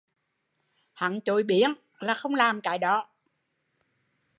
Hán 0.93 1.19
chối 1.25 1.43
biến 1.43 1.73
là 1.99 2.13
không 2.13 2.35
làm 2.35 2.61
cái 2.61 2.77
đó 2.79 3.09